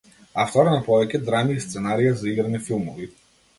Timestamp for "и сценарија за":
1.59-2.29